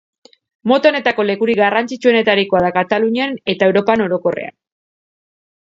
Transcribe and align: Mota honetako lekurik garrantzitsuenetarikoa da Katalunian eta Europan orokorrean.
Mota 0.71 0.91
honetako 0.93 1.25
lekurik 1.31 1.59
garrantzitsuenetarikoa 1.59 2.63
da 2.67 2.73
Katalunian 2.81 3.39
eta 3.55 3.71
Europan 3.71 4.07
orokorrean. 4.07 4.61